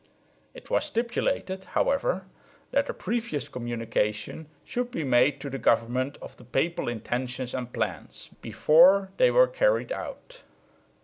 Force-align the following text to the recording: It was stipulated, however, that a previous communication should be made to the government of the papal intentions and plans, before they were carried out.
It 0.55 0.71
was 0.71 0.85
stipulated, 0.85 1.63
however, 1.63 2.25
that 2.71 2.89
a 2.89 2.93
previous 2.95 3.47
communication 3.47 4.47
should 4.65 4.89
be 4.89 5.03
made 5.03 5.39
to 5.41 5.49
the 5.51 5.59
government 5.59 6.17
of 6.23 6.37
the 6.37 6.43
papal 6.43 6.87
intentions 6.87 7.53
and 7.53 7.71
plans, 7.71 8.31
before 8.41 9.11
they 9.17 9.29
were 9.29 9.45
carried 9.45 9.91
out. 9.91 10.41